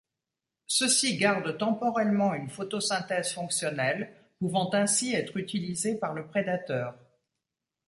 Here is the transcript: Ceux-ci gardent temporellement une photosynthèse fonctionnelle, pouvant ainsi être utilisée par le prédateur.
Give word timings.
Ceux-ci 0.65 1.15
gardent 1.17 1.59
temporellement 1.59 2.33
une 2.33 2.49
photosynthèse 2.49 3.33
fonctionnelle, 3.33 4.11
pouvant 4.39 4.73
ainsi 4.73 5.13
être 5.13 5.37
utilisée 5.37 5.93
par 5.95 6.13
le 6.15 6.25
prédateur. 6.25 6.97